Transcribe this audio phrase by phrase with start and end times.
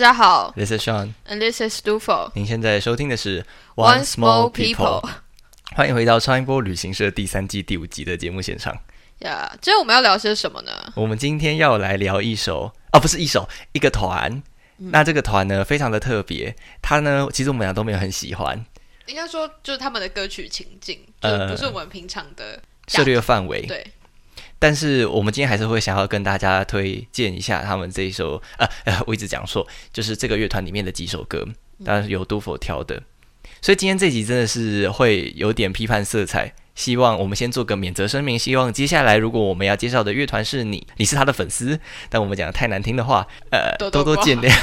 [0.00, 2.30] 大家好 This is Sean，，and this is Dufo。
[2.32, 5.06] 您现在收听的是 One Small People。
[5.76, 8.74] 欢迎回到超音波旅行社第三季第五集的节目现场。
[9.18, 10.72] 呀，今天我们要聊些什么呢？
[10.96, 14.42] 我们今天要来聊一首，啊，不是一首，一个团。
[14.78, 18.64] 那这个团呢，非常的特别，它呢，其实我们俩都没有很喜欢，
[19.04, 22.58] 应该说就是他们的歌曲情境，就呃不是我们平常的
[22.88, 23.66] 涉猎范围。
[23.66, 23.86] 对。
[24.60, 31.44] 但是我们今天还是会想要跟大家推荐一下他们这一首，呃呃，我一直讲错，就是这个乐团里面的几首歌，
[31.82, 33.02] 当然是由杜否挑的。
[33.62, 41.80] 所以今天这集真的是会有点批判色彩，希望我们先做个免责声明，希望接下来如果我们要介绍的乐团是你，你是他的粉丝，
[42.10, 44.54] 但我们讲的太难听的话，呃， 多多多多见谅。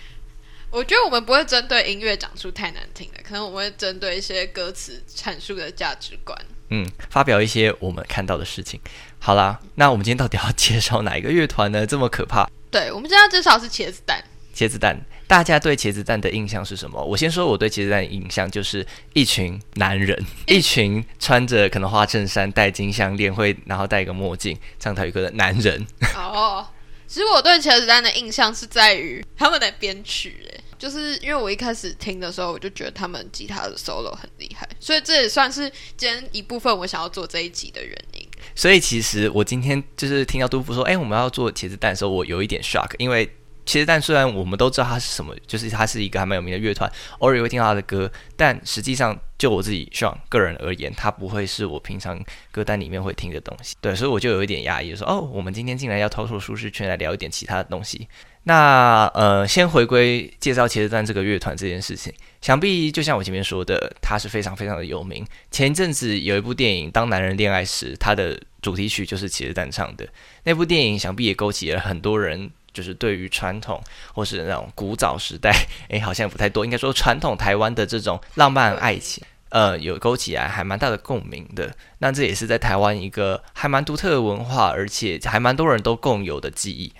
[0.70, 6.36] 我觉得我们不会针对音乐讲出太难听的，可能我们会针对一些歌词阐述的价值观。
[6.70, 8.80] 嗯，发表一些我们看到的事情。
[9.24, 11.86] 好啦，那我们今天到底要介绍哪一个乐团呢？
[11.86, 14.22] 这么可怕，对，我们今天要介绍的是茄子蛋。
[14.54, 17.02] 茄子蛋，大家对茄子蛋的印象是什么？
[17.02, 25.86] 我先说我对茄子蛋的印象就是一群男人， 一群穿着可能花衬衫、戴金项链，会然后戴一个墨镜唱台语歌的男人。
[26.14, 26.66] 哦，
[27.06, 38.13] 其实我对茄子蛋的印象是在于他们的编曲，哎，就是因为我一开始听的时候，我就觉得他们吉他的 solo 很厉害，所以这也算是今天一部分我想要做这一集的原因。
[38.54, 43.26] 所以其实我今天就是听到杜甫说，哎，我们要做茄子蛋的时候，我有一点 shock，因为
[43.66, 52.22] 茄子蛋虽然我们都知道它是什么，就是它是一个还蛮有名的乐团，偶尔也会听到他的歌，但实际上就我自己 Sean 个人而言，它不会是我平常
[52.52, 53.74] 歌单里面会听的东西。
[53.80, 58.06] 对，所以我就有一点压抑，说哦，我们今天竟然要跳出舒适圈来聊一点其他的东西。
[58.44, 65.26] 那呃，先回归介绍茄子蛋这个乐团这件事情，想必就像我前面说的，它是非常非常的有名。
[65.50, 70.06] 前一阵子有一部电影《当男人恋爱时》，它的主题曲就是茄子蛋唱的。
[70.42, 73.82] 那部电影想必也勾起了很多人就是对于传统
[74.12, 75.50] 或是那种古早时代，
[75.88, 79.24] 诶，好像不太多，应该说传统台湾的这种浪漫爱情。
[79.48, 86.92] 呃，有勾起来还蛮大的共鸣的，那这也是在台湾一个还蛮独特的文化，而且还蛮多人都共有的记忆。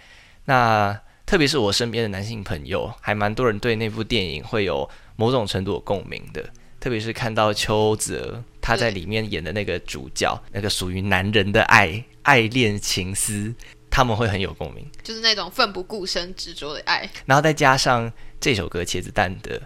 [0.45, 6.45] 那特别是我身边的男性朋友，还蛮多人对那部电影会有某种程度的共鸣的。
[6.79, 13.55] 特别是看到邱泽他在里面演的那个主角，那个属于男人的爱、爱恋情思，
[13.89, 14.87] 他们会很有共鸣。
[15.03, 17.09] 就是那种奋不顾身、执着的爱。
[17.25, 19.63] 然后再加上这首歌《茄子蛋》的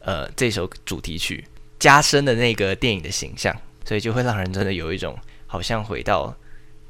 [0.00, 1.42] 呃这首主题曲，
[1.78, 6.36] 加深了那个电影的形象，所以就会让人真的有一种好像回到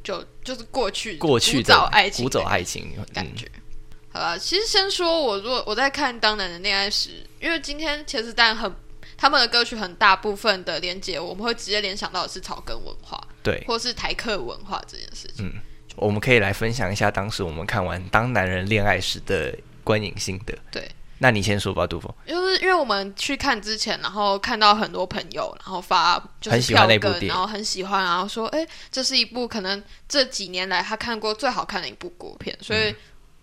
[0.02, 3.46] 就就是过去过去古早的爱情古早的爱情感觉。
[3.54, 3.62] 嗯
[4.10, 7.10] 好吧，其实先说我如果我在看《当男人恋爱时》，
[7.40, 8.74] 因为今天茄子蛋很
[9.16, 15.46] 他们的歌曲很大部分的连接，我们会直接联想到的是草根文化，对，或是台客文化这件事情。
[15.46, 15.52] 嗯
[16.00, 19.52] 我们可以来分享一下当时我们看完《当男人恋爱时》的
[19.82, 20.56] 观影心得。
[20.70, 22.08] 对，那你先说吧，杜峰。
[22.24, 32.94] 就是因为我们去看之前，然后看到很多朋友，然后发就是很喜欢票根，然后很喜欢，然后说，哎，这是一部可能这几年来他看过最好看的一部国片，所嗯以。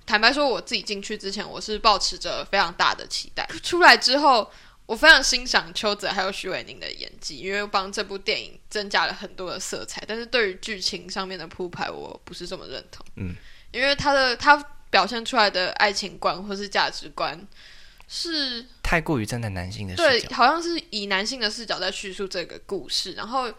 [0.05, 3.47] 坦白说，我自己进去之前，我是抱持着非常大的期待。
[3.63, 4.49] 出来之后，
[4.85, 10.03] 我非常欣赏邱泽还有徐伟宁的演技，因为帮这部电影增加了很多的色彩。
[10.07, 13.05] 但是对于剧情上面的铺排，我不是这么认同。
[13.15, 13.35] 嗯，
[13.71, 14.55] 因为他的他
[14.91, 17.47] 表现出来的爱情观或是价值观
[18.07, 23.51] 是太过于站在男性的视对，好像是以男性的视角在叙述这个故事，然后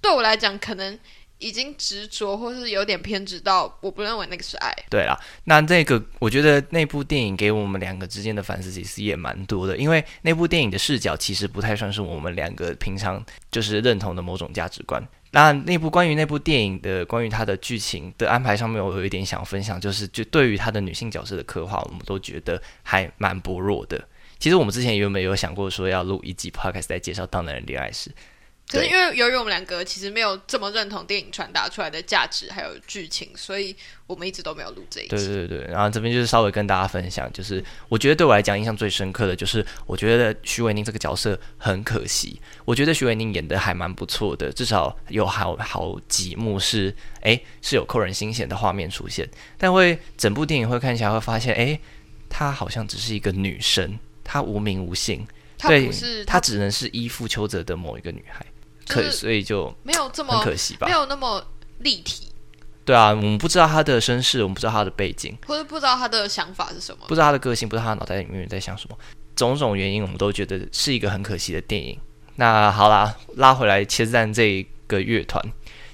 [0.00, 0.98] 对我来讲，可能
[1.44, 4.74] 已经执着或是有点偏执到我不认为那个是爱。
[4.88, 5.14] 对啦，
[5.44, 15.06] 那那个我觉得那部电影给我们两个之间的反思其实也蛮多的，因为那部电影的视角其实不太算是我们两个平常就是认同的某种价值观。
[15.32, 24.02] 那那部关于那部电影的关于它的剧情的安排上面，我有一点想分享，就是就对于他的女性角色的刻画，我们都觉得还蛮薄弱的。
[24.38, 28.10] 其实我们之前原本有想过说要录一集 podcast 来介绍《当男人恋爱时》，
[28.74, 33.74] 可是因为由于我们两个其实没有这么认同电影传达出来的价值还有剧情，所以
[34.06, 35.26] 我们一直都没有录这一对集。
[35.26, 42.40] 对对，然后这边就是稍微跟大家分享，就是我觉得对我来讲印象最深刻的就是，我觉得徐伟宁这个角色很可惜。
[42.64, 51.78] 我觉得徐伟宁演的还蛮不错的，至少有好好几幕是哎是有扣人心弦的画面出现，但会整部电影会看起来会发现，哎，
[52.28, 55.26] 她好像只是一个女生，她无名无姓，
[55.58, 58.44] 他对不是她只能是依附邱泽的某一个女孩，
[58.86, 60.92] 可就是所以就没有这很么可惜吧没？
[60.92, 61.44] 有那么
[61.78, 62.28] 立体，
[62.84, 65.36] 对啊，我们不知道他的身世，我们不知道他的背景。
[65.46, 67.04] 或者不知道他的想法是什么。
[67.08, 68.96] 不知道他的个性，不知道他脑袋里面在想什么，
[69.34, 71.98] 种种原因，我们都觉得是一个很可惜的电影。
[72.36, 75.42] 那好啦，拉回来切子蛋这个乐团，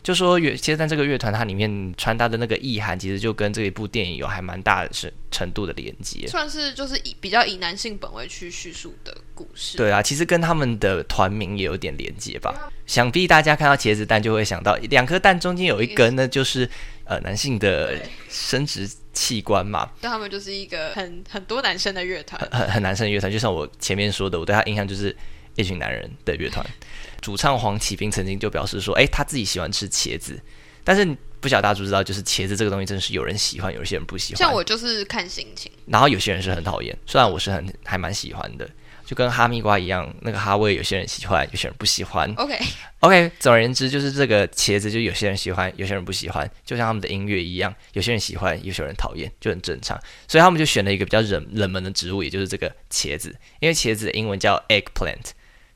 [0.03, 6.27] 就说乐其实在这个乐团它里面传达的那个意涵，其实就跟这一部电影有还蛮大的是程度的连接。
[6.27, 9.77] 算是就是以比较以男性本位去叙述的故事。
[9.77, 12.71] 对啊，其实跟他们的团名也有点连接吧。
[12.87, 16.69] 想必大家看到茄子蛋就会想到两颗蛋中间有一根呢，就是
[17.05, 17.97] 呃男性的
[18.29, 19.89] 生殖器官嘛。
[20.01, 23.31] 对他们就是一个很很多男生的乐团，很很男生的乐团。
[23.31, 25.15] 就像我前面说的，我对他印象就是
[25.55, 26.65] 一群男人的乐团。
[27.21, 30.41] 主唱黄启斌曾经就表示说：“哎，他自己喜欢吃茄子，
[30.83, 34.39] 但是不晓得大家知不知道，就是茄子这个东西真的是有人喜欢，有些人不喜欢。
[34.39, 36.97] 像我就是看心情，然后有些人是很讨厌。
[37.07, 38.69] 虽然我是很还蛮喜欢的，
[39.07, 42.31] 就跟哈密瓜一样，那个哈味有些人喜欢，有些人不喜欢。
[42.37, 42.59] OK
[43.01, 49.99] OK，总而言之，就是这个茄子，就有些人喜欢，有些人不喜欢，就像他们的音乐一样，有些人喜欢，有些人讨厌，就很正常。
[50.29, 55.31] 所以他们就选了一个比较冷冷门的植物，也就是这个茄子，因为茄子的英文叫 eggplant。”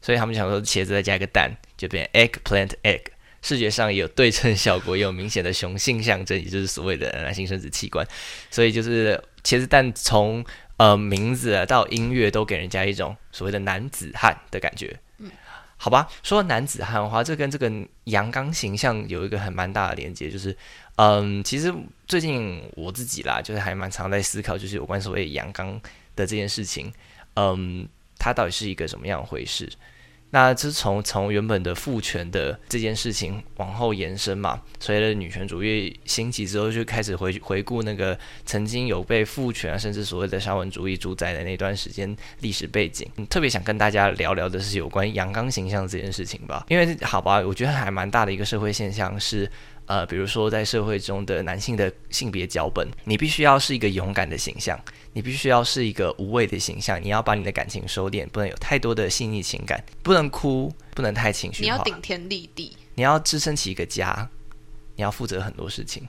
[0.05, 3.01] 所以他们想说，茄子再加一个蛋，就变 eggplant egg，
[3.41, 8.06] 视觉上也有对称效果，也有明显的雄性象征，也就是所谓的男性生殖器官。
[8.51, 10.45] 所以就是茄子蛋从
[10.77, 14.95] 呃名字到音乐都给人家一种所谓的男子汉的感觉。
[15.17, 15.31] 嗯，
[15.79, 17.73] 好吧，说男子汉的话，这跟这个
[18.05, 20.55] 阳刚形象有一个很蛮大的连接，就是
[20.97, 21.73] 嗯，其实
[22.06, 25.81] 最近我自己啦，就是还蛮常在思考，就是有关所谓阳刚
[26.15, 26.93] 的这件事情，
[27.37, 29.67] 嗯，它到底是一个什么样回事？
[30.34, 43.08] 那这是从从原本的父权的这件事情往后延伸嘛，随着女权主义兴起之后，就开始回回顾那个曾经有被父权啊，甚至所谓的沙文主义主宰的那段时间历史背景。
[43.31, 49.48] 特别想跟大家聊聊的是有关阳刚形象这件事情吧，因为好吧，我觉得还蛮大的一个社会现象是。
[49.86, 54.81] 呃，比如说在社会中的男性的性别脚本，你必须要是一个勇敢的形象，
[55.14, 61.62] 你必须要是一个无畏的形象，你要把你的感情收敛，不能有太多的细腻情感，不能哭，不能太情绪化。
[61.62, 64.28] 你要顶天立地，你要支撑起一个家，
[64.96, 66.06] 你要负责很多事情。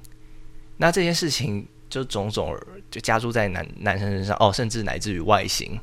[0.76, 2.58] 那这件事情就种种
[2.90, 5.80] 就加注在男男生身上哦，甚至乃至于外形，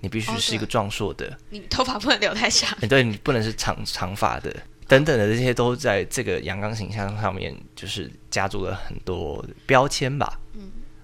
[0.00, 4.54] 你必须是一个壮硕的，你头发不能留太长， 对你不能是长长发的。
[4.86, 10.38] 等等的这些都在这个阳刚形象上面，就是加注了很多标签吧。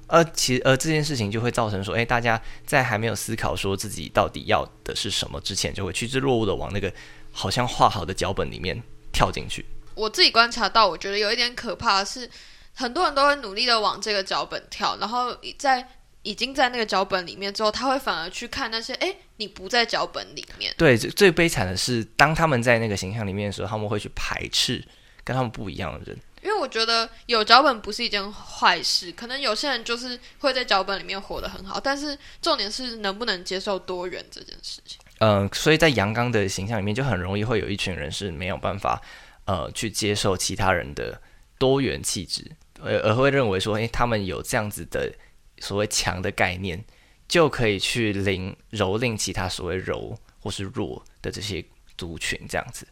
[0.09, 6.93] 嗯，而其实而这件事情就会造成说，哎，大家在还没有思考说自己到底要的是什么之前，就会趋之若鹜的往那个
[7.33, 8.83] 好像画好的脚本里面
[9.13, 9.65] 跳进去。
[9.95, 12.29] 我自己观察到，我觉得有一点可怕的是，
[12.75, 15.89] 很多人都会努力的往这个脚本跳，然后在。
[16.25, 20.75] 已经在那个脚本里面之后，他会反而去看那些哎，你不在脚本里面。
[20.77, 24.85] 对，最悲惨的是，当他们在那个形象里面的时候，他们会去排斥
[25.25, 26.19] 跟他们不一样的人。
[26.43, 34.99] 因为我觉得有脚本不是一件坏事，可能有些人就是会在脚本里面活得很好，但是重点是能不能接受多元这件事情。
[35.21, 39.01] 嗯，所以在阳刚的形象里面，就很容易会有一群人是没有办法
[39.47, 41.21] 呃去接受其他人的
[41.59, 42.45] 多元气质，
[42.81, 45.13] 而而会认为说，诶，他们有这样子的。
[45.61, 46.85] 所谓强的概念，
[47.27, 51.65] 就可以去凌蹂躏其他所谓柔或是弱的这些
[51.97, 52.87] 族群，这样子，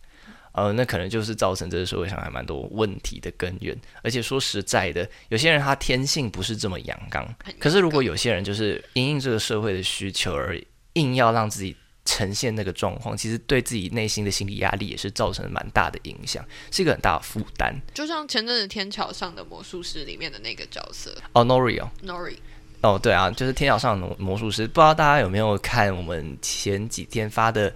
[0.57, 3.79] 呃，那可能就是造成这个社会上还蛮多问题的根源。
[4.03, 10.59] 而且说实在的，有些人他天性不是这么阳刚，可是如果有些人就是因应这个社会的需求而
[10.95, 17.75] 硬要让自己呈现那个状况，其实对自己内心的心理压力也是造成蛮大的影响，是一个很大的负担。
[17.93, 22.37] 就像前阵子天桥上的魔术师里面的那个角色，哦，Nori 哦，Nori。
[22.83, 27.75] 哦，对啊，就是天桥上的魔术师，不知道大家有没有看我们前几天发的，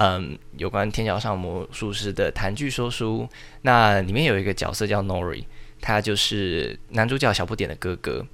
[0.00, 3.28] 嗯，有关天桥上魔术师的谈剧说书，
[3.62, 5.44] 那里面有一个角色叫 Nori，
[5.80, 8.26] 他就是男主角小不点的哥哥，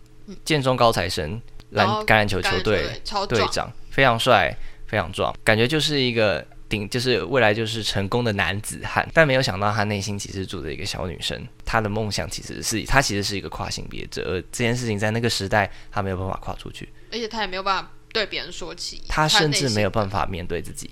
[0.44, 2.88] 剑中高材生，篮橄榄球球队
[3.28, 4.56] 队长，非常帅，
[4.87, 6.46] 非常壮，感觉就是一个。
[6.68, 11.40] 顶就是未来就是成功的男子汉，但没有想到他内心其实住着一个小女生。
[11.64, 20.90] 他的梦想其实是他其实是一个跨性别者，而这件事情在那个时代他没有办法跨出去，而且他也没有办法对别人说起，他甚至没有办法面对自己，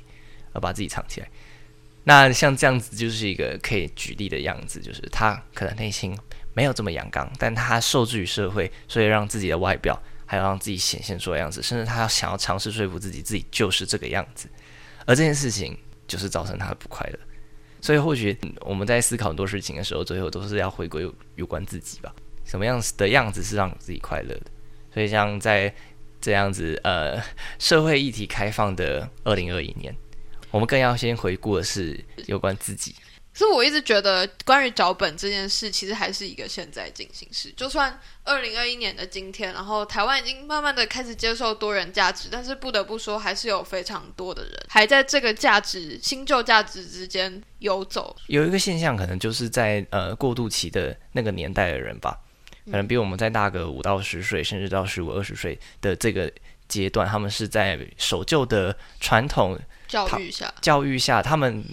[0.55, 1.29] 而把自己藏起来。
[2.05, 6.17] 那像这样子就是一个可以举例的样子，就是他可能内心
[6.55, 14.49] 没有这么阳刚，但他受制于社会，所以让自己的外表还有让自己显现出的样子，甚至他要想要尝试说服自己自己就是这个样子。
[15.07, 17.19] 而这件事情就是造成他的不快乐，
[17.81, 22.15] 所以或许我们在思考很多事情的时候，最后都是要回归有关自己吧。
[22.45, 24.47] 什么样子的样子是让自己快乐的？
[24.93, 25.75] 所以像在
[26.21, 27.19] 这样子呃
[27.59, 29.95] 社会议题开放的二零二一年，
[30.55, 32.95] 我们更要先回顾的是有关自己。
[33.33, 37.53] 所以我一直觉得，关于脚本这件事，其实还是一个现在进行时。
[37.57, 48.15] 就算二零二一年的今天，然后台湾已经慢慢的开始接受多元价值，但是不得不说，还是有非常多的人还在这个价值新旧价值之间游走。
[48.29, 52.17] 有一个现象，可能就是在呃过渡期的那个年代的人吧，
[52.67, 56.33] 可能比我们再大个五到十岁，甚至到十五二十岁的这个
[56.69, 61.65] 阶段，他们是在守旧的传统教育下，教育下，他们。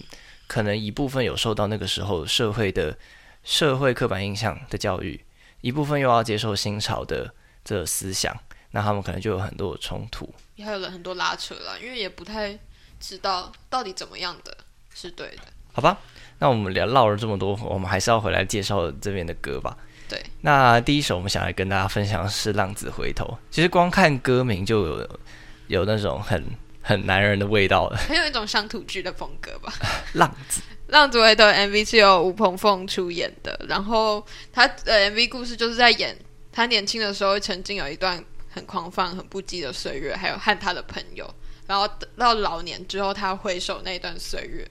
[0.48, 2.98] 可能一部分有受到那个时候社会的
[3.42, 5.24] 社会刻板印象的教育，
[5.62, 8.38] 一部分又要接受新潮的这思想，
[8.72, 12.60] 那他们可能就有很多冲突，也还有了很多拉扯了，因为也不太
[13.00, 14.58] 知道到底怎么样的
[14.94, 15.44] 是对的。
[15.72, 15.98] 好吧，
[16.40, 19.78] 那我们聊唠了这么多，我们还是要回来介绍这边的歌吧。
[20.10, 25.20] 对，那第一首我们想来跟大家分享的是《浪子回头》，其实光看歌名就有
[25.68, 26.44] 有那种很。
[26.82, 29.72] 很男人的味道了，很有一种乡土剧的风格吧。
[30.14, 36.18] 浪子，浪子回头 MV 是由吴鹏凤出演的，然后他的 MV 故事就是在演
[36.52, 41.32] 他年轻的时候曾经有一段很狂放、很不羁的岁月，还有和他的朋友，
[41.68, 44.68] 然后到老年之后他回首那段岁月。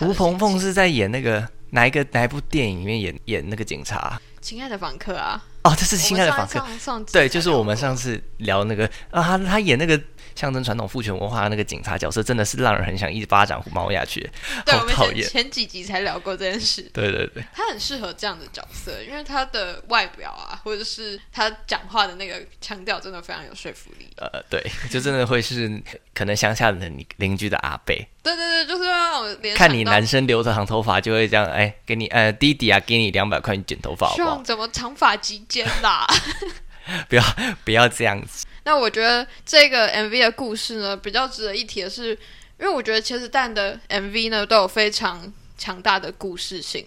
[0.00, 4.20] 吴鹏凤是在演那个哪一个哪一部电影里面演演那个警察？
[4.42, 5.42] 亲爱的访客啊！
[5.62, 6.62] 哦，这是亲爱的访客，
[7.10, 9.98] 对，就是我们上次聊那个啊，他他演那个。
[10.34, 14.28] 象征传统父权文化的那个警察角色，真的是让人很想一巴掌猫下去。
[14.64, 16.82] 对，我们前前几集才聊过这件事。
[16.92, 24.08] 对对对，他很适合这样的角色，因为他的外表啊，或者是他讲话的那个腔调，真的非常有说服力。
[24.16, 24.60] 呃，对，
[24.90, 27.94] 就真的会是可能乡下的你邻居的阿伯。
[28.22, 34.42] 对对对，就是让我看你男生留着长头发，就会这样，哎，给你呃弟弟啊，给你两百块你剪头发，好不好？
[34.42, 36.06] 怎么长发及肩啦？
[37.08, 37.24] 不要
[37.64, 38.46] 不要这样子。
[38.64, 42.10] 那我觉得这个 MV 的故事呢，比较值得一提的是，
[42.58, 46.86] 因为我觉得茄子蛋的 MV 呢都有非常强大的故事性。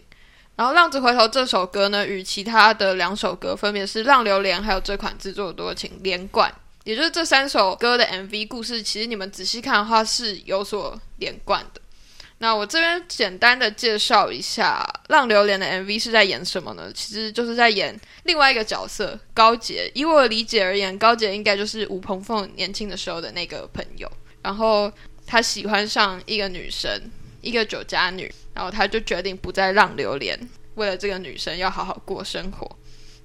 [0.56, 6.52] 然后《浪子回头》这首歌呢，与其他的两首歌分别是《浪流连》还有这款自作多情连贯，
[6.84, 11.82] 也就是这三首歌的 MV 故事，其实你们仔细看的话是有所连贯的。
[12.39, 16.91] 那我这边简单的介绍一下《浪流连》的 MV 是在演什么呢？
[16.94, 19.91] 其实就是在演另外一个角色高洁。
[19.96, 24.08] 以我的理解而言，高洁应该就是吴鹏凤年轻的时候的那个朋友。
[24.44, 24.91] 然后
[25.25, 26.89] 他喜欢上一个女生，
[27.41, 30.39] 一个酒家女，然后他就决定不再浪流连，
[30.75, 32.70] 为了这个女生要好好过生活。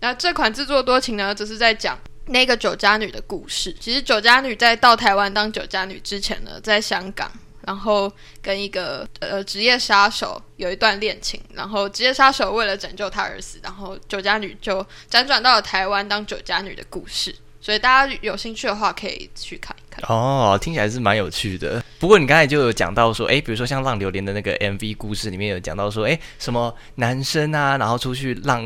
[0.00, 3.76] 那这款自作多情呢，只是在讲那个酒家女的故事。
[3.78, 7.30] 其实酒家女在到台湾当酒家女之前呢，在香港。
[7.66, 17.34] 然后跟一个呃职业杀手有一段恋情，然后职业杀手为了拯救他而死，然后酒家女就辗转到了台湾当酒家女的故事。
[17.60, 20.04] 所以大家有兴趣的话，可以去看看。
[20.08, 21.82] 哦，听起来是蛮有趣的。
[21.98, 28.62] 不过你刚才就有讲到说，哎，比如说像《浪流连》的那个 MV 故事里面有讲到说，哎，什么男生啊，然后出去浪，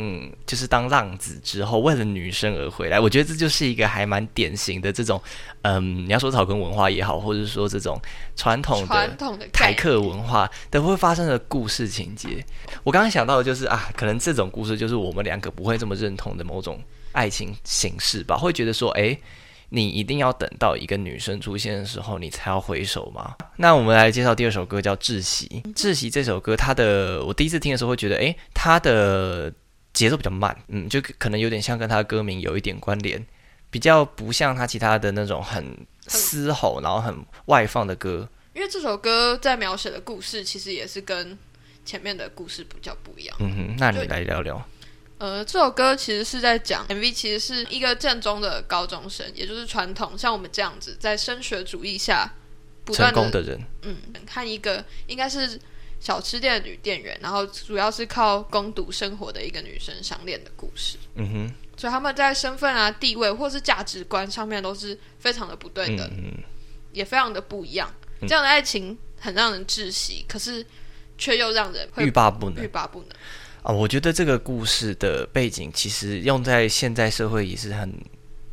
[0.47, 2.99] 就是当浪子之后，为了女生而回来。
[2.99, 5.21] 我觉得这就是一个还蛮典型的这种，
[5.63, 8.01] 嗯，你要说草根文化也好，或者说这种
[8.37, 12.45] 传统的传统的台客文化都会发生的故事情节。
[12.85, 16.81] 我刚刚想到的就是啊，可能这种故事就是我们两个不会这么认同的某种。
[17.13, 19.19] 爱情形式吧，会觉得说，哎，
[19.69, 23.35] 你一定要等到一个女生出现的时候，你才要回首吗？
[23.57, 25.63] 那我们来介绍第二首歌，叫《窒息》。
[25.75, 29.53] 《窒息》这首歌，它的我第一次听的时候会觉得，诶，它的
[29.93, 33.25] 节奏比较慢，嗯，就可能有点像跟它的歌名有一点关联，
[33.71, 38.29] 比较不像它其他的那种很嘶吼，然后很外放的歌。
[38.55, 41.37] 因为这首歌在描写的故事，其实也是跟
[41.85, 43.37] 前面的故事比较不一样。
[43.41, 44.67] 嗯哼，那你来聊聊。
[45.19, 52.31] 呃，这首歌其实是在讲 MV，其实是一个正宗的高中生，也就是传统像我们这样子在升学主义下
[52.85, 53.97] 不断的人，嗯，
[54.27, 55.59] 看一个应该是
[56.01, 60.99] 小吃店的女店员，然后主要是靠攻读生活的一个女生相恋的故事。
[61.15, 66.11] 嗯哼，所以他们在身份啊、地位或是价值观上面都是非常的不对等，
[66.93, 67.91] 也非常的不一样。
[68.21, 70.65] 这样的爱情很让人窒息，可是
[71.17, 73.09] 却又让人欲罢不能，欲罢不能。
[73.67, 77.93] 啊，我觉得这个故事的背景其实用在现在社会也是很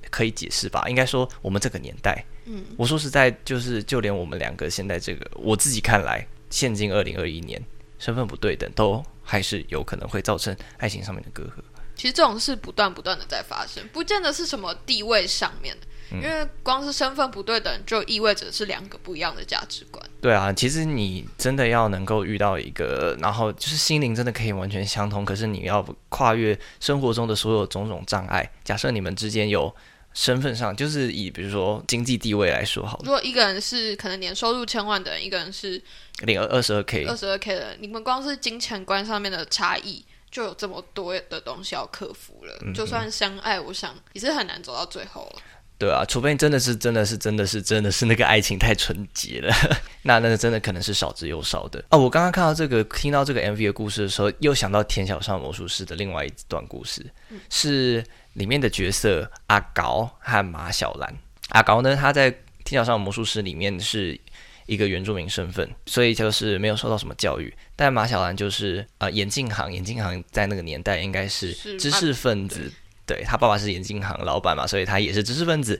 [0.10, 0.86] 可以解释吧。
[0.90, 7.62] 应该说，我们这个年代，嗯，我说实在，就是就连我们两个现在这个，我自己看来，现今二零二一年，
[8.00, 11.62] 身份不对等，都还是有可能会造成爱情上面的隔阂。
[11.96, 15.88] 其实这种事不断不断的在发生，不见得是什么地位上面的。
[16.12, 20.06] 因为光是身份不对等，就意味着是两个不一样的价值观。
[20.22, 28.48] 对啊，其实你真的要能够遇到一个，然后就是心灵真的可以完全相通，可是你要跨越生活中的所有种种障碍。
[28.64, 29.74] 假设你们之间有
[30.14, 35.82] 身份上，就是以比如说经济地位来说好了，如果一个人是可能年收入千万的人，一个人是
[36.26, 42.74] 领二二十二 k，二十二 k 的人，你们光是金钱观上面的差异就有这么多的东西要克服了。
[42.74, 45.42] 就算相爱，我想也是很难走到最后了。
[45.78, 49.54] 对啊，除非真的是真的是真的是真的是那个爱情太纯洁了，
[50.02, 52.00] 那那个真的可能是少之又少的哦。
[52.00, 57.06] 我刚刚看到这个，听到这个 MV 的故事的时候，又想到《天桥上魔术师》的另外一段故事，
[57.50, 61.14] 是里面的角色阿高和马小兰。
[61.50, 62.32] 阿高呢，他在
[62.64, 64.20] 《天桥上魔术师》里面是
[64.66, 67.54] 一个原住民身份，所以就是没有受到什么教育。
[67.76, 72.72] 但马小兰就是呃眼镜行，眼镜行在那个年代应该是知识分子。
[73.06, 75.78] 对他爸爸是眼镜行老板嘛，所以他也是知识分子，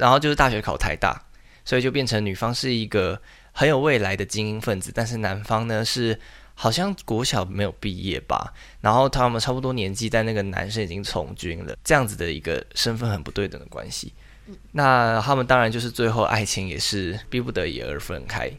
[0.00, 1.24] 然后就是大学考台大，
[1.64, 6.18] 所以就变成女方是一个很有未来的精英分子，但是男方呢是
[6.54, 14.12] 好像国小没有毕业吧，然后他们差不多年纪，但那个男生已经从军了，这样子的一个身份很不对等的关系。
[14.72, 18.50] 那他们当然就是最后爱情也是逼不得已而分开。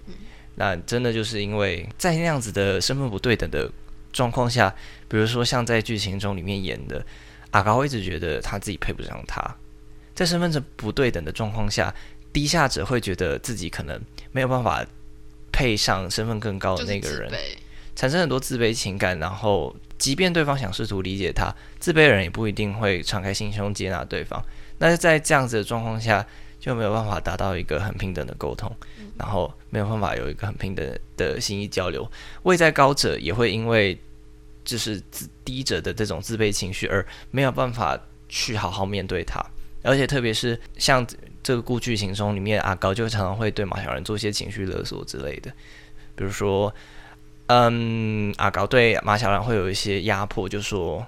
[0.55, 3.71] 那真的就是因为在那样子的身份不对等的
[4.11, 4.73] 状况下，
[5.07, 7.05] 比如说像在剧情中里面演的。
[7.51, 9.41] 阿高一直觉得他自己配不上他，
[10.13, 11.95] 在身份证不对等的状况下，
[12.33, 13.99] 低下者会觉得自己可能
[14.33, 14.85] 没有办法
[15.49, 17.31] 配上身份更高的那个人，
[17.95, 19.17] 产生很多自卑情感。
[19.17, 24.43] 然后，即便对方想试图理解他，自卑的人也不一定会敞开心胸接纳对方。
[24.77, 26.25] 那在这样子的状况下，
[26.59, 28.73] 就没有办法达到一个很平等的沟通，
[29.17, 32.09] 然后没有办法有一个很平等的心意交流。
[32.43, 33.97] 位在高者也会因为。
[34.67, 39.41] 就是自低者的这种自卑情绪，而没有办法去好好面对他，
[39.81, 41.07] 而且特别是像
[41.41, 45.49] 这个故剧情中里面，阿高就常常会对马小人做一些情绪勒索之类的，
[46.17, 46.75] 比如说，
[47.47, 51.05] 嗯，阿高对马小兰会有一些压迫，就说：“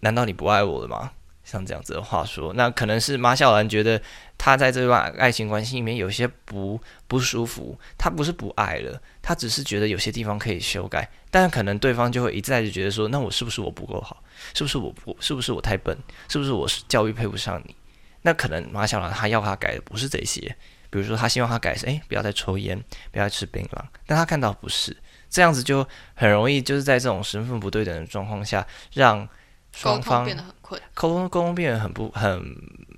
[0.00, 1.12] 难道你不爱我了吗？”
[1.44, 4.00] 像这样子的话说，那可能是马小兰觉得
[4.38, 14.22] 他在这段爱情关系里面有些不不舒服，他不是不爱了，他只是觉得有些地方可以修改，但可能对方就会一再就觉得说，那我是不是我不够好？
[14.54, 15.16] 是不是我不？
[15.18, 15.98] 是不是我太笨？
[16.28, 17.74] 是不是我是教育配不上你？
[18.22, 20.56] 那可能马小兰他要他改的不是这些，
[20.92, 24.96] 比如说他希望他改成，诶，不要再抽烟，不要再吃槟榔，但他看到不是
[25.28, 29.28] 这样子，就很容易就是在这种身份不对等的状况下让。
[29.74, 32.44] 双方变得很困，沟通沟通变得很不很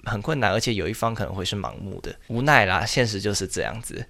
[0.07, 2.85] 很困难，而且有一方可能会是盲目的无奈啦。
[2.85, 4.05] 现实就是这样子，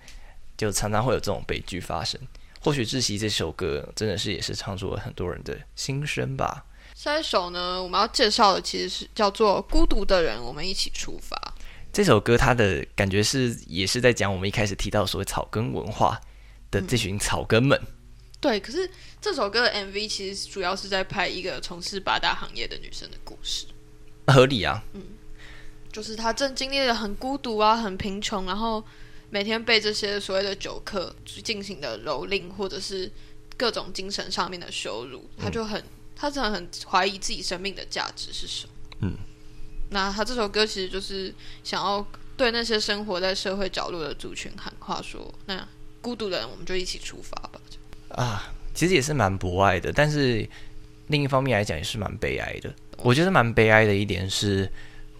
[0.56, 2.18] 就常常会有这种悲剧发生。
[2.62, 6.64] 或许《窒息》这首歌真的是也是唱出了很多人的心声吧。
[6.94, 11.36] 下一首呢，我们要介绍的其实是叫做《孤独的人》，我们一起出发。
[11.94, 16.20] 这首歌它的感觉是也是在讲我们一开始提到所谓草根文化
[16.68, 17.80] 的这群草根们。
[18.40, 23.66] 对，可是这首歌的 MV 其实主要是在拍一个从事八大行业的女生的故事，
[24.26, 24.82] 合理啊。
[24.94, 25.02] 嗯，
[25.92, 28.84] 就是她正经历了很孤独啊，很贫穷，然后
[29.30, 33.08] 每天被这些所谓的酒客进行的蹂躏，或者是
[33.56, 35.80] 各种精神上面的羞辱，她就很，
[36.16, 38.72] 她真的很怀疑自己生命的价值是什么。
[39.02, 39.16] 嗯，
[39.90, 42.04] 那他这首歌其实就是想要
[42.36, 45.66] 对那些生活在社会角落的族群喊话，说：那
[46.00, 47.60] 孤独的人，我们就一起出发吧。
[48.08, 50.48] 啊，其实也是蛮博爱的，但是
[51.08, 52.72] 另一方面来讲也是蛮悲哀的。
[52.98, 54.70] 我觉得蛮悲哀的一点是，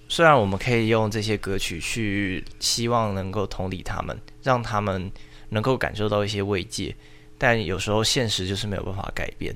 [0.09, 5.11] 虽然我们可以用这些歌曲去希望能够同理他们，让他们
[5.51, 6.95] 能够感受到一些慰藉，
[7.37, 9.55] 但有时候现实就是没有办法改变，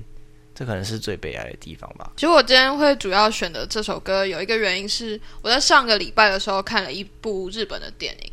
[0.59, 2.11] 这可能是最悲哀的地方吧。
[2.17, 8.31] 其实我今天会主要选的这首歌，有一个原因是我在上个礼拜的时候看了一部日本的电影，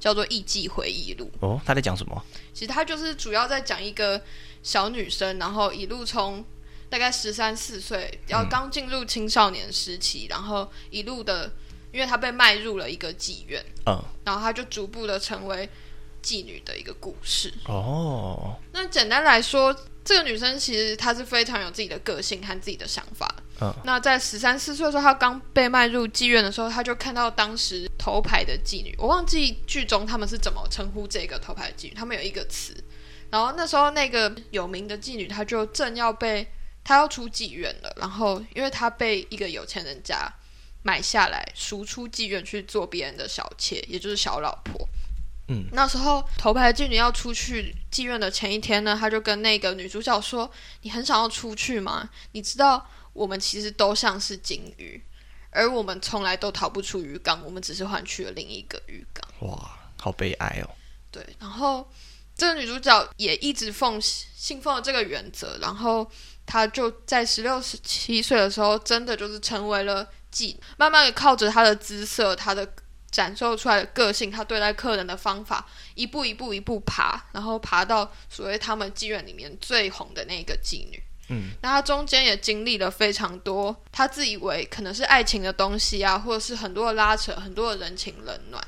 [0.00, 1.30] 叫做《艺伎回忆录》。
[1.46, 2.20] 哦，他在讲什么？
[2.52, 4.20] 其实他就是主要在讲一个。
[4.60, 6.44] 小女生，然后一路从
[6.90, 11.50] 大概十三四岁，要刚进入青少年时期，然后一路的，
[11.92, 15.66] 因为她被卖入了一个妓院，嗯，然后她就逐步的成为
[16.22, 17.54] 妓女的一个故事。
[17.66, 19.74] 哦，那简单来说，
[20.08, 23.30] 这个女生其实她是非常有自己的个性和自己的想法。
[23.60, 32.74] 嗯，那在十三四岁的时候，她刚被卖入妓院的时候，她就看到当时头牌的妓女，我忘记剧中他们是怎么称呼这个头牌妓女，他们有一个词。
[33.28, 36.50] 然后那时候，那个有名的妓女，她就正要被
[36.82, 37.92] 她要出妓院了。
[37.98, 40.26] 然后，因为她被一个有钱人家
[40.82, 44.88] 买下来，赎出妓院去做别人的小妾，也就是小老婆。
[45.48, 50.50] 嗯，那时候头牌妓女要出去妓院的前一天呢，她就跟那个女主角说
[50.82, 52.08] ：“你很想要出去吗？
[52.32, 55.02] 你知道我们其实都像是金鱼，
[55.50, 60.70] 而我们从来都逃不出鱼缸，我们只是换去了另一个鱼缸。”哇，好悲哀哦。
[61.10, 61.90] 对，然后。
[62.40, 66.08] 这个女主角也一直奉信奉了这个原则，然后
[66.46, 72.64] 她就在十六、十七岁的时候，真的就是成为了妓，慢慢的靠着她的姿色，她的
[73.10, 81.02] 展露出来的个性，他对待客人的方法，一步一步一步爬，然后爬到所谓他们妓院里面最红的那个妓女。
[81.30, 88.62] 嗯，那他中间也经历了非常多，他自以为可能是爱情的东西啊，或者是很多的拉扯，很多的人情冷暖。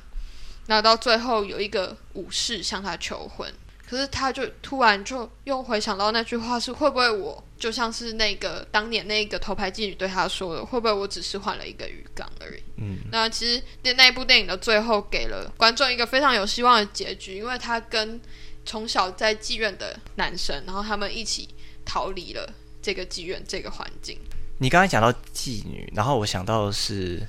[0.66, 3.53] 那到最后有一个武士向他求婚，
[3.90, 12.62] 可是他就突然就又回想到那句话是会不会我就像是那个当年那个头牌妓女对他说的，会不会我只是换了一个鱼缸而已？
[12.76, 18.20] 嗯，那其实那那一部电影的最后给了观众一个非常有希望的结局，因为他跟
[18.64, 21.48] 从小在妓院的男生，然后他们一起
[21.85, 22.48] 逃离了
[22.81, 24.16] 这个妓院这个环境。
[24.59, 27.20] 你刚才讲到妓女，然后我想到的是，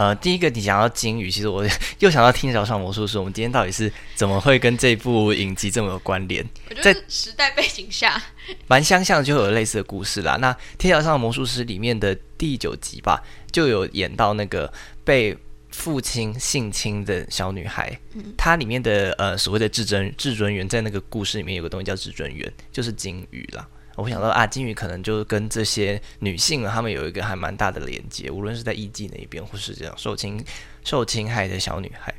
[0.00, 1.62] 呃，第一个你讲到金鱼，其实我
[2.00, 6.42] 又想到《天桥上魔术师》，我们今天到底是怎么会跟这部影集这么有关联？
[6.70, 8.18] 我觉得时代背景下，
[8.66, 10.38] 蛮相像，就有类似的故事啦。
[10.40, 14.72] 那《天桥上的魔术师》里面的第九集吧，就有演到那个
[15.04, 15.36] 被
[15.68, 17.94] 父亲性侵的小女孩，
[18.38, 23.68] 它里面的呃所谓的至尊至尊园，在那个故事里面有个东西叫至尊园，就是金鱼啦。
[24.00, 30.42] 我想到啊，金鱼可能就跟这些女性啊，她们有一个还蛮大的连接，无论是在艺妓那一边，或是这样受侵
[30.84, 32.14] 受侵害的小女孩。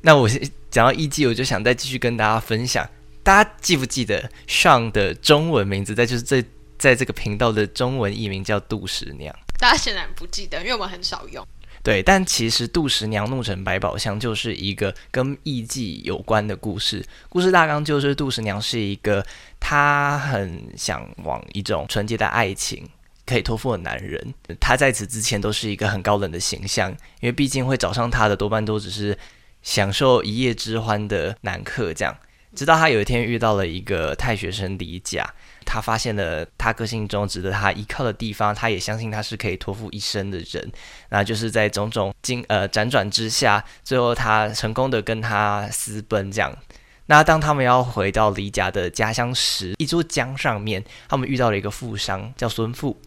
[0.00, 0.28] 那我
[0.70, 2.88] 讲到艺妓，我就想再继续跟大家分享，
[3.22, 5.94] 大家记不记得上的中文名字？
[5.94, 6.44] 再就是这
[6.78, 9.34] 在这个频道的中文译名叫杜十娘。
[9.58, 11.46] 大家显然不记得，因为我们很少用。
[11.88, 17.02] 对，但其实杜十娘怒沉百宝箱就是一个跟艺妓有关的故事。
[17.30, 19.24] 故事大纲就是杜十娘是一个
[19.58, 22.86] 她很向往一种纯洁的爱情，
[23.24, 24.34] 可以托付的男人。
[24.60, 29.16] 她在此之前都是一个很高冷的形象，因为毕竟会找上她的多半都只是
[29.62, 31.94] 享受一夜之欢的男客。
[31.94, 32.14] 这样，
[32.58, 35.32] 直到他有一天遇到了一个太学生李甲。
[35.64, 40.72] 他发现了他个性中值得他依靠的地方，他也相信他是可以托付一生的人。
[41.10, 46.32] 那就是在种种经呃辗转之下，最后他成功的跟他私奔。
[46.32, 46.52] 这样，
[47.06, 53.00] 那当他们要回到李甲的家乡时，一座江上面，他们遇到了一个富商叫孙富。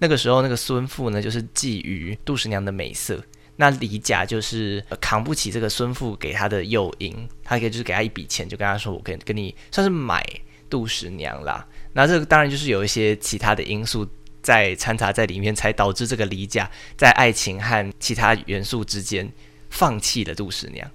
[0.00, 3.22] 那个时候，那个孙富呢，就是觊觎杜十娘的美色。
[3.60, 10.24] 那李甲就是扛不起这个孙父给他的诱因，他可以就是给他一笔钱，就跟他说：“我可以跟你算是买
[10.70, 14.08] 杜十娘啦。”那这个当然就是有一些其他的因素
[14.40, 19.30] 在掺杂在里面，才导致这个李甲在爱情和其他元素之间
[19.68, 20.90] 放弃了杜十娘。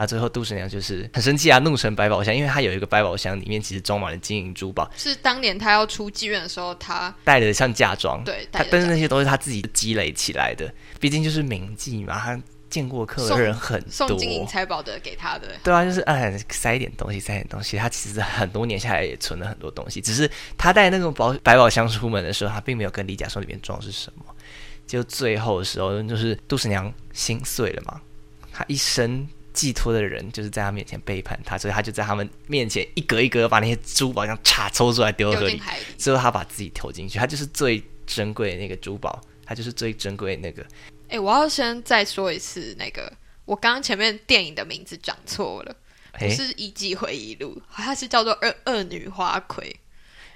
[0.00, 12.40] 啊，最后杜十娘就是很生气啊，怒成百宝箱，因为她有一个百宝箱，里面其实装满了金银珠宝，是当年她要出妓院的时候，她带的像嫁妆，对，他但是那些都是她自己积累起来的，毕竟就是名妓嘛，她。
[12.70, 17.76] 见过客的人很多，送金银财宝的给他的，对啊，就是哎塞一点东西，塞点东西。
[17.76, 24.24] 他其实很多年下来也存了很多东西，只是他带那种宝百宝箱出门的时候，他并没有跟李甲说里面装的是什么。
[24.86, 28.00] 就最后的时候，就是杜十娘心碎了嘛，
[28.52, 29.26] 她一生
[29.60, 35.60] 寄托的人就是在他面前背叛他，所以他就在他们面前一格一格把那些珠宝像叉抽出来丢河里，
[35.98, 40.66] 最后他把自己投进去，他就是最珍贵的那个珠宝，他就是最珍贵的那个。
[41.10, 43.12] 哎，我要先再说一次，那个
[43.44, 45.76] 我刚刚前面电影的名字讲错了，
[46.12, 49.76] 不是《一季回忆录》，它是叫做《二二女花魁》。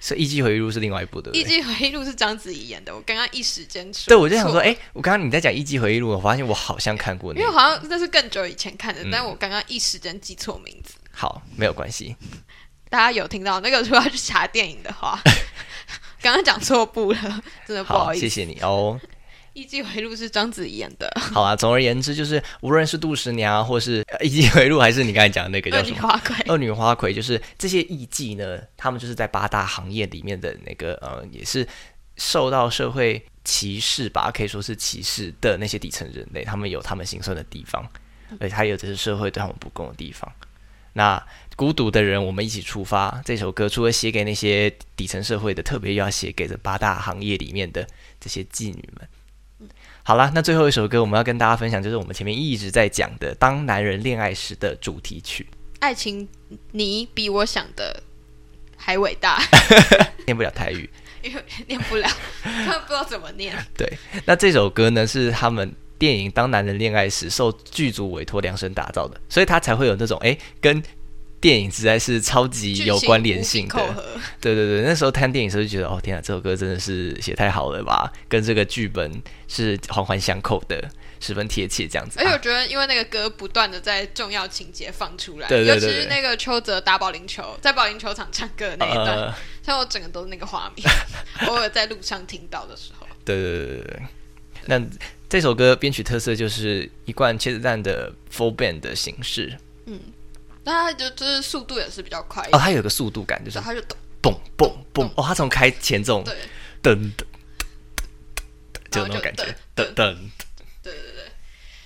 [0.06, 2.94] 是《艺伎回忆录》是另外一部的，《艺伎回忆录》是章子怡演的。
[2.94, 10.92] 我刚刚一时间说，对我就想说，哎，我刚刚你在讲《艺伎回忆录》，我发现我好像看过，因为好像那是更久以前看的，但我刚刚一时间记错名字。
[11.10, 12.14] 好，没有关系。
[12.90, 15.18] 大家有听到那个如果要去查电影的话，
[16.20, 19.00] 刚刚讲错部了，真的不好意思，谢谢你哦。
[19.54, 21.10] 《艺伎回路》是章子怡演的。
[21.32, 31.66] 好啊，总而言之，就是无论是杜十娘，或是《艺伎回路》，还是你刚才讲的那个叫什么《女花魁 》，二女花魁，就是这些艺妓呢，他们就是在八大行业里面的那个呃，也是
[32.16, 37.88] 受到社会歧视吧，可以说是歧视的那些底层人类，他们有他们心酸的地方，
[38.40, 40.30] 而且还有就是社会对他们不公的地方。
[40.96, 41.20] 那
[41.56, 43.20] 孤独的人，我们一起出发。
[43.24, 47.84] 这首歌除了写给那些底层社会的，特别要写给这八大行业里面的
[48.20, 49.08] 这些妓女们。
[50.06, 55.46] 好了，那最后一首歌我们要跟大家分享，就是我们前面一直在讲的《当男人恋爱时》的主题曲。
[55.78, 56.28] 爱情，
[56.72, 58.02] 你比我想的
[58.76, 59.42] 还伟大。
[60.26, 60.90] 念不了台语，
[61.22, 62.06] 因 为念不了，
[62.42, 63.56] 他们不知道怎么念。
[63.74, 63.90] 对，
[64.26, 70.82] 那这首歌呢是他们电影《当男人恋爱时》受剧组委托量身打造的，所以他才会有那种哎跟。
[71.44, 73.76] 电影实在是超级有关联性的，
[74.40, 80.82] 对对对，那时候看电影时候就觉得，哦天啊，这首歌真的是写太好了吧，跟这个剧本是环环相扣的，
[81.20, 82.18] 十分贴切这样子。
[82.18, 90.88] 而且我觉得，因为那个歌不断的在重要情节放出来，对对对，尤其是那个邱泽打保龄球，在保龄球场唱歌的那一段，像我整个都是那个画面，
[91.46, 93.06] 偶尔在路上听到的时候。
[93.22, 94.02] 对对对对对，
[94.64, 94.82] 那
[95.28, 99.54] 这首歌编曲特色就是一贯茄子蛋的 full band 的形式。
[99.84, 100.00] 嗯，
[100.64, 105.12] 那它就就是速度也是比较快一哦，点，它有个速度感，就是它就咚蹦蹦蹦。
[105.16, 106.34] 哦，它从开前这种对
[106.82, 107.24] 噔噔
[108.90, 109.44] 就那种感觉，
[109.76, 110.16] 噔噔噔。
[110.82, 111.32] 对对对，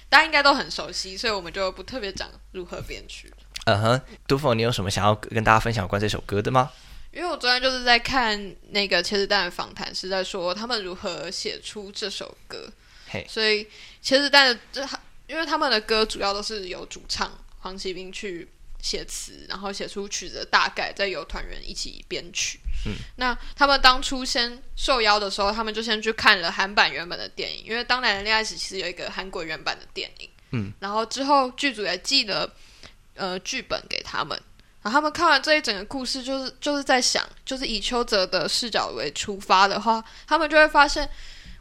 [0.09, 3.33] 大家应该都很熟悉，所以我们就不特别讲如何编曲。
[3.65, 6.71] 嗯哼，杜甫，你有什么想要跟大家分享有关这首歌的吗？
[7.11, 12.71] 因为我昨天就是在看那个茄子蛋的访谈，是在说他们如何写出这首歌。
[13.09, 13.65] 嘿所以
[14.03, 14.87] 茄子蛋的这，
[15.27, 18.47] 因为他们的歌主要都是由主唱黄启斌去
[18.81, 22.61] 写词，然后写出曲子的大概，再由团员一起编曲。
[22.87, 30.31] 嗯，那他们当初先受邀的时候，他们就先去看了韩版原本的电影，因为《当男人恋爱时》其实有一个韩国原版的电影。
[30.53, 32.51] 嗯，然后之后剧组也寄了
[33.15, 34.41] 呃剧本给他们。
[34.81, 41.07] 然后他们看完这一整个故事，就是就是在想，就是以邱泽的视角为出发的话，他们就会发现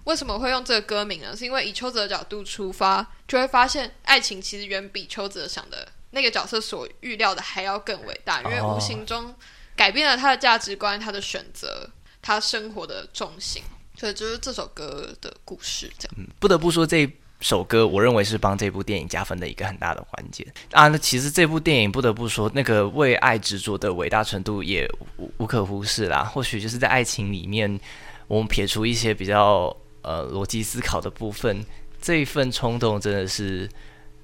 [0.03, 1.35] 为什么会用这个歌名呢？
[1.35, 9.33] 是因为以邱泽的角度出发，就会发现爱情其实远比邱泽想的那个角色所预料的还要更伟大，因为哦无形中
[9.75, 11.89] 改变了他的价值观、他的选择、
[12.21, 13.61] 他生活的重心。
[13.99, 16.15] 所以就是这首歌的故事，这样。
[16.19, 20.87] 嗯，不得不说这首歌，我认为是帮这部电影加分的一个很大的环节啊。
[20.87, 26.23] 那其实这部电影不得不说，那个为爱执着的伟大程度也无无可忽视啦。
[26.23, 27.79] 或许就是在爱情里面，
[28.27, 31.65] 我们撇除一些比较呃逻辑思考的部分，
[31.99, 33.67] 这一份冲动真的是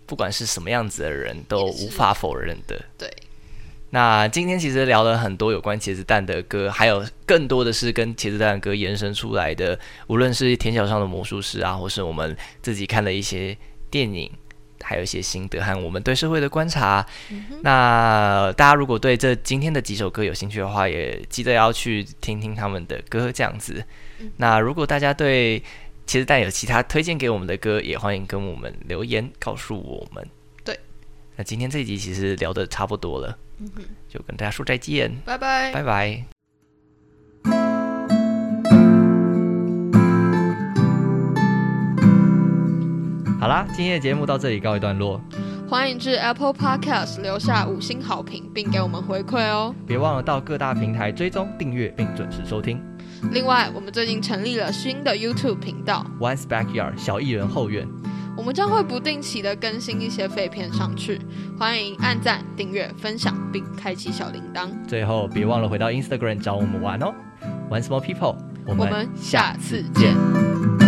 [0.06, 2.80] 不管是什么样子的人都无法否认的。
[2.98, 3.12] 对，
[3.92, 13.58] 那今天其实聊了很多有关茄子蛋的歌，还有更多的是跟茄子蛋的歌延伸出来的，无论是田小上的魔术师啊，或是我们自己看的一些
[13.89, 14.32] 电影，
[14.82, 17.06] 还有一些心得和我们对社会的观察。
[17.62, 23.84] 那大家如果对这今天的几首歌有兴趣的话，也记得要去听听他们的歌，这样子。
[24.38, 25.62] 那如果大家对
[26.06, 30.28] 茄子蛋有其他推荐给我们的歌，也欢迎跟我们留言告诉我们。
[30.63, 30.80] 对，
[31.36, 33.38] 那今天这一集其实聊的差不多了。
[34.10, 35.72] 就跟大家说再见，拜拜。
[35.72, 36.24] 拜拜。
[43.39, 45.20] 好啦，今天的节目到这里告一段落，
[45.68, 49.74] 欢迎至 Apple Podcast 留下五星好评，并给我们回馈哦。
[49.88, 52.82] 别忘了到各大平台追踪、订阅并准时收听。
[53.32, 57.88] 另外，我们最近成立了新的 YouTube 频道，One's Backyard 小艺人后院，
[58.38, 61.20] 我们将会不定期的更新一些废片上去，
[61.58, 64.70] 欢迎按赞、订阅、分享，并开启小铃铛。
[64.88, 67.14] 最后别忘了回到 Instagram 找我们玩哦。
[67.70, 70.83] One Small People，我们下次见。